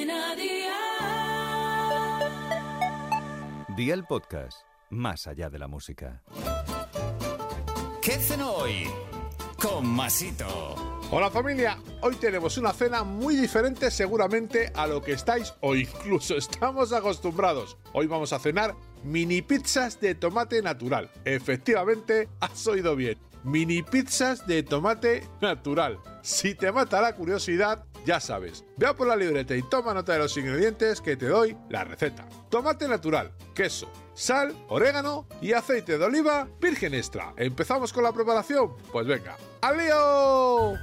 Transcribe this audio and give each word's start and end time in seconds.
Cadena 0.00 0.34
Dial. 0.34 0.70
Día 3.76 3.92
el 3.94 4.04
podcast, 4.04 4.62
más 4.88 5.26
allá 5.26 5.50
de 5.50 5.58
la 5.58 5.68
música. 5.68 6.22
¿Qué 8.00 8.12
cenó 8.12 8.52
hoy? 8.52 8.86
Con 9.60 9.86
Masito. 9.86 10.74
Hola 11.10 11.30
familia, 11.30 11.76
hoy 12.00 12.16
tenemos 12.16 12.56
una 12.56 12.72
cena 12.72 13.02
muy 13.02 13.36
diferente 13.36 13.90
seguramente 13.90 14.72
a 14.74 14.86
lo 14.86 15.02
que 15.02 15.12
estáis 15.12 15.52
o 15.60 15.74
incluso 15.74 16.34
estamos 16.38 16.94
acostumbrados. 16.94 17.76
Hoy 17.92 18.06
vamos 18.06 18.32
a 18.32 18.38
cenar 18.38 18.74
mini 19.04 19.42
pizzas 19.42 20.00
de 20.00 20.14
tomate 20.14 20.62
natural. 20.62 21.10
Efectivamente, 21.26 22.30
has 22.40 22.66
oído 22.66 22.96
bien. 22.96 23.18
Mini 23.44 23.82
pizzas 23.82 24.46
de 24.46 24.62
tomate 24.62 25.26
natural. 25.42 25.98
Si 26.22 26.54
te 26.54 26.72
mata 26.72 27.02
la 27.02 27.14
curiosidad, 27.14 27.84
ya 28.04 28.20
sabes. 28.20 28.64
Ve 28.76 28.86
a 28.86 28.94
por 28.94 29.06
la 29.06 29.16
libreta 29.16 29.54
y 29.54 29.62
toma 29.62 29.94
nota 29.94 30.12
de 30.12 30.20
los 30.20 30.36
ingredientes 30.36 31.00
que 31.00 31.16
te 31.16 31.26
doy 31.26 31.56
la 31.68 31.84
receta. 31.84 32.28
Tomate 32.48 32.88
natural, 32.88 33.32
queso, 33.54 33.90
sal, 34.14 34.54
orégano 34.68 35.26
y 35.40 35.52
aceite 35.52 35.98
de 35.98 36.04
oliva 36.04 36.48
virgen 36.60 36.94
extra. 36.94 37.32
¿Empezamos 37.36 37.92
con 37.92 38.04
la 38.04 38.12
preparación? 38.12 38.76
Pues 38.92 39.06
venga, 39.06 39.36
¡al 39.60 39.78
lío! 39.78 40.78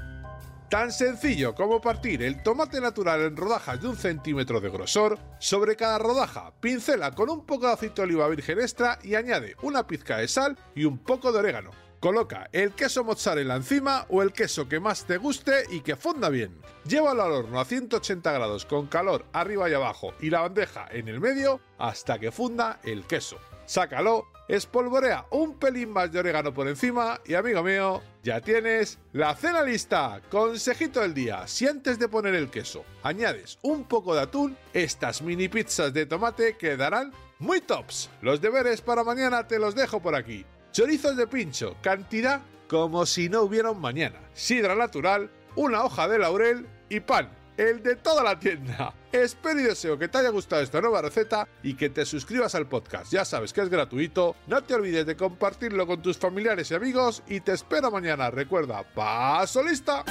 Tan 0.69 0.91
sencillo 0.91 1.55
como 1.55 1.79
partir 1.79 2.21
el 2.21 2.43
tomate 2.43 2.81
natural 2.81 3.21
en 3.21 3.37
rodajas 3.37 3.81
de 3.81 3.87
un 3.87 3.95
centímetro 3.95 4.59
de 4.59 4.69
grosor, 4.69 5.17
sobre 5.39 5.77
cada 5.77 5.97
rodaja 5.97 6.53
pincela 6.59 7.11
con 7.11 7.29
un 7.29 7.45
poco 7.45 7.67
de 7.67 7.73
aceite 7.73 8.01
de 8.01 8.07
oliva 8.07 8.27
virgen 8.27 8.59
extra 8.59 8.99
y 9.01 9.15
añade 9.15 9.55
una 9.61 9.87
pizca 9.87 10.17
de 10.17 10.27
sal 10.27 10.57
y 10.75 10.83
un 10.83 10.97
poco 10.97 11.31
de 11.31 11.39
orégano. 11.39 11.86
Coloca 11.99 12.47
el 12.51 12.73
queso 12.73 13.03
mozzarella 13.03 13.55
encima 13.55 14.05
o 14.09 14.21
el 14.21 14.31
queso 14.31 14.69
que 14.69 14.79
más 14.79 15.05
te 15.05 15.17
guste 15.17 15.63
y 15.71 15.81
que 15.81 15.95
funda 15.95 16.29
bien. 16.29 16.55
Llévalo 16.85 17.23
al 17.23 17.31
horno 17.31 17.59
a 17.59 17.65
180 17.65 18.31
grados 18.31 18.65
con 18.65 18.85
calor 18.85 19.25
arriba 19.33 19.67
y 19.67 19.73
abajo 19.73 20.13
y 20.19 20.29
la 20.29 20.41
bandeja 20.41 20.87
en 20.91 21.07
el 21.07 21.19
medio 21.19 21.59
hasta 21.79 22.19
que 22.19 22.31
funda 22.31 22.79
el 22.83 23.05
queso. 23.05 23.39
Sácalo, 23.65 24.27
espolvorea 24.47 25.25
un 25.31 25.57
pelín 25.57 25.89
más 25.89 26.11
de 26.11 26.19
orégano 26.19 26.53
por 26.53 26.67
encima 26.67 27.19
y 27.25 27.33
amigo 27.33 27.63
mío, 27.63 28.01
ya 28.23 28.41
tienes 28.41 28.99
la 29.11 29.35
cena 29.35 29.63
lista. 29.63 30.21
Consejito 30.29 31.01
del 31.01 31.15
día, 31.15 31.47
si 31.47 31.67
antes 31.67 31.97
de 31.97 32.07
poner 32.07 32.35
el 32.35 32.51
queso 32.51 32.85
añades 33.01 33.57
un 33.63 33.85
poco 33.85 34.13
de 34.13 34.21
atún, 34.21 34.55
estas 34.71 35.23
mini 35.23 35.49
pizzas 35.49 35.91
de 35.93 36.05
tomate 36.05 36.57
quedarán 36.57 37.11
muy 37.39 37.59
tops. 37.59 38.09
Los 38.21 38.39
deberes 38.39 38.81
para 38.81 39.03
mañana 39.03 39.47
te 39.47 39.57
los 39.57 39.73
dejo 39.73 39.99
por 39.99 40.13
aquí. 40.13 40.45
Chorizos 40.77 41.17
de 41.17 41.25
pincho, 41.25 41.75
cantidad 41.81 42.39
como 42.69 43.07
si 43.07 43.29
no 43.29 43.41
hubiera 43.41 43.71
un 43.71 43.81
mañana. 43.81 44.19
Sidra 44.35 44.75
natural, 44.75 45.31
una 45.55 45.83
hoja 45.83 46.07
de 46.07 46.19
laurel 46.19 46.67
y 46.87 46.99
pan, 46.99 47.31
el 47.57 47.81
de 47.81 47.95
toda 47.95 48.23
la 48.23 48.37
tienda. 48.37 48.93
Espero 49.11 49.59
y 49.59 49.63
deseo 49.63 49.97
que 49.97 50.07
te 50.07 50.19
haya 50.19 50.29
gustado 50.29 50.61
esta 50.61 50.79
nueva 50.79 51.01
receta 51.01 51.47
y 51.63 51.73
que 51.73 51.89
te 51.89 52.05
suscribas 52.05 52.53
al 52.53 52.67
podcast. 52.67 53.11
Ya 53.11 53.25
sabes 53.25 53.53
que 53.53 53.61
es 53.61 53.69
gratuito. 53.69 54.35
No 54.45 54.63
te 54.63 54.75
olvides 54.75 55.07
de 55.07 55.17
compartirlo 55.17 55.87
con 55.87 56.03
tus 56.03 56.19
familiares 56.19 56.69
y 56.69 56.75
amigos 56.75 57.23
y 57.25 57.39
te 57.39 57.53
espero 57.53 57.89
mañana. 57.89 58.29
Recuerda, 58.29 58.83
paso 58.93 59.63
lista. 59.63 60.05